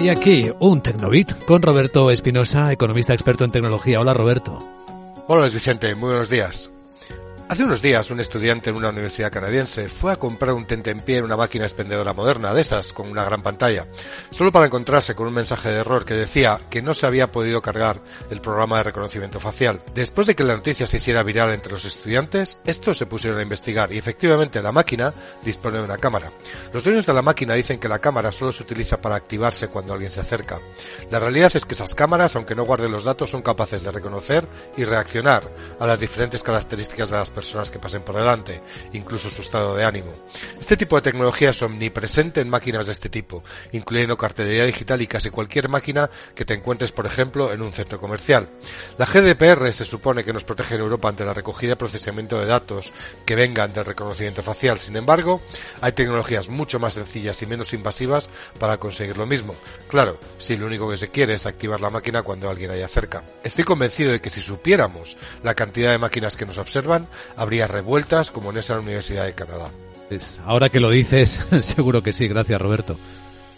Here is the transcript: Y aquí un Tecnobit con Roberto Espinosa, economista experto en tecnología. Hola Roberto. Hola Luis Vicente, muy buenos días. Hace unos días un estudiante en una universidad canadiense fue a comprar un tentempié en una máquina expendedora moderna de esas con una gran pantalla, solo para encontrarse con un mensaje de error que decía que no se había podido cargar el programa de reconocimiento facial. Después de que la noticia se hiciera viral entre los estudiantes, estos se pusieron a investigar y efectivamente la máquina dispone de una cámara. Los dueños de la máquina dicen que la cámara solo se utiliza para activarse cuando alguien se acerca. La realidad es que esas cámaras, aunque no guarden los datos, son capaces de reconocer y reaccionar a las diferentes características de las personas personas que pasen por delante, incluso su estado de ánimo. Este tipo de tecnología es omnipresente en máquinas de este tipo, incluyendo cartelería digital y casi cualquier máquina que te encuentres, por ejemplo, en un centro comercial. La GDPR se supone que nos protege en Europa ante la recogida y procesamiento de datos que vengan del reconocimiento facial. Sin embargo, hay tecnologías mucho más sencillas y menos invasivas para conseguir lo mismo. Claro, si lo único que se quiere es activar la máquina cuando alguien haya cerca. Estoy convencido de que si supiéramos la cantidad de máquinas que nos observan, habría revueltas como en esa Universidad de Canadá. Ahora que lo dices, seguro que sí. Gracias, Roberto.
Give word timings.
Y 0.00 0.08
aquí 0.08 0.50
un 0.60 0.82
Tecnobit 0.82 1.44
con 1.44 1.60
Roberto 1.60 2.10
Espinosa, 2.10 2.72
economista 2.72 3.12
experto 3.12 3.44
en 3.44 3.50
tecnología. 3.50 4.00
Hola 4.00 4.14
Roberto. 4.14 4.56
Hola 5.28 5.42
Luis 5.42 5.52
Vicente, 5.52 5.94
muy 5.94 6.08
buenos 6.08 6.30
días. 6.30 6.70
Hace 7.50 7.64
unos 7.64 7.82
días 7.82 8.12
un 8.12 8.20
estudiante 8.20 8.70
en 8.70 8.76
una 8.76 8.90
universidad 8.90 9.32
canadiense 9.32 9.88
fue 9.88 10.12
a 10.12 10.16
comprar 10.16 10.52
un 10.52 10.66
tentempié 10.66 11.16
en 11.16 11.24
una 11.24 11.36
máquina 11.36 11.64
expendedora 11.64 12.12
moderna 12.12 12.54
de 12.54 12.60
esas 12.60 12.92
con 12.92 13.10
una 13.10 13.24
gran 13.24 13.42
pantalla, 13.42 13.88
solo 14.30 14.52
para 14.52 14.66
encontrarse 14.66 15.16
con 15.16 15.26
un 15.26 15.34
mensaje 15.34 15.68
de 15.68 15.80
error 15.80 16.04
que 16.04 16.14
decía 16.14 16.60
que 16.70 16.80
no 16.80 16.94
se 16.94 17.08
había 17.08 17.32
podido 17.32 17.60
cargar 17.60 18.00
el 18.30 18.40
programa 18.40 18.76
de 18.76 18.84
reconocimiento 18.84 19.40
facial. 19.40 19.82
Después 19.96 20.28
de 20.28 20.36
que 20.36 20.44
la 20.44 20.54
noticia 20.54 20.86
se 20.86 20.98
hiciera 20.98 21.24
viral 21.24 21.52
entre 21.52 21.72
los 21.72 21.84
estudiantes, 21.84 22.60
estos 22.64 22.96
se 22.96 23.06
pusieron 23.06 23.40
a 23.40 23.42
investigar 23.42 23.92
y 23.92 23.98
efectivamente 23.98 24.62
la 24.62 24.70
máquina 24.70 25.12
dispone 25.44 25.78
de 25.78 25.84
una 25.84 25.98
cámara. 25.98 26.30
Los 26.72 26.84
dueños 26.84 27.04
de 27.04 27.14
la 27.14 27.22
máquina 27.22 27.54
dicen 27.54 27.80
que 27.80 27.88
la 27.88 27.98
cámara 27.98 28.30
solo 28.30 28.52
se 28.52 28.62
utiliza 28.62 29.00
para 29.00 29.16
activarse 29.16 29.66
cuando 29.66 29.92
alguien 29.92 30.12
se 30.12 30.20
acerca. 30.20 30.60
La 31.10 31.18
realidad 31.18 31.50
es 31.52 31.66
que 31.66 31.74
esas 31.74 31.96
cámaras, 31.96 32.36
aunque 32.36 32.54
no 32.54 32.64
guarden 32.64 32.92
los 32.92 33.02
datos, 33.02 33.30
son 33.30 33.42
capaces 33.42 33.82
de 33.82 33.90
reconocer 33.90 34.46
y 34.76 34.84
reaccionar 34.84 35.42
a 35.80 35.86
las 35.88 35.98
diferentes 35.98 36.44
características 36.44 37.10
de 37.10 37.16
las 37.16 37.28
personas 37.28 37.39
personas 37.40 37.70
que 37.70 37.78
pasen 37.78 38.02
por 38.02 38.16
delante, 38.16 38.60
incluso 38.92 39.30
su 39.30 39.40
estado 39.40 39.74
de 39.74 39.84
ánimo. 39.84 40.12
Este 40.60 40.76
tipo 40.76 40.96
de 40.96 41.02
tecnología 41.02 41.50
es 41.50 41.62
omnipresente 41.62 42.42
en 42.42 42.50
máquinas 42.50 42.84
de 42.84 42.92
este 42.92 43.08
tipo, 43.08 43.42
incluyendo 43.72 44.18
cartelería 44.18 44.66
digital 44.66 45.00
y 45.00 45.06
casi 45.06 45.30
cualquier 45.30 45.70
máquina 45.70 46.10
que 46.34 46.44
te 46.44 46.52
encuentres, 46.52 46.92
por 46.92 47.06
ejemplo, 47.06 47.50
en 47.50 47.62
un 47.62 47.72
centro 47.72 47.98
comercial. 47.98 48.50
La 48.98 49.06
GDPR 49.06 49.72
se 49.72 49.86
supone 49.86 50.22
que 50.22 50.34
nos 50.34 50.44
protege 50.44 50.74
en 50.74 50.82
Europa 50.82 51.08
ante 51.08 51.24
la 51.24 51.32
recogida 51.32 51.72
y 51.72 51.76
procesamiento 51.76 52.38
de 52.38 52.44
datos 52.44 52.92
que 53.24 53.36
vengan 53.36 53.72
del 53.72 53.86
reconocimiento 53.86 54.42
facial. 54.42 54.78
Sin 54.78 54.96
embargo, 54.96 55.40
hay 55.80 55.92
tecnologías 55.92 56.50
mucho 56.50 56.78
más 56.78 56.92
sencillas 56.92 57.40
y 57.40 57.46
menos 57.46 57.72
invasivas 57.72 58.28
para 58.58 58.76
conseguir 58.76 59.16
lo 59.16 59.26
mismo. 59.26 59.54
Claro, 59.88 60.18
si 60.36 60.58
lo 60.58 60.66
único 60.66 60.90
que 60.90 60.98
se 60.98 61.08
quiere 61.08 61.32
es 61.34 61.46
activar 61.46 61.80
la 61.80 61.88
máquina 61.88 62.22
cuando 62.22 62.50
alguien 62.50 62.70
haya 62.70 62.86
cerca. 62.86 63.24
Estoy 63.42 63.64
convencido 63.64 64.12
de 64.12 64.20
que 64.20 64.28
si 64.28 64.42
supiéramos 64.42 65.16
la 65.42 65.54
cantidad 65.54 65.90
de 65.90 65.98
máquinas 65.98 66.36
que 66.36 66.44
nos 66.44 66.58
observan, 66.58 67.08
habría 67.36 67.66
revueltas 67.66 68.30
como 68.30 68.50
en 68.50 68.58
esa 68.58 68.78
Universidad 68.78 69.26
de 69.26 69.34
Canadá. 69.34 69.70
Ahora 70.44 70.68
que 70.68 70.80
lo 70.80 70.90
dices, 70.90 71.40
seguro 71.62 72.02
que 72.02 72.12
sí. 72.12 72.26
Gracias, 72.28 72.60
Roberto. 72.60 72.98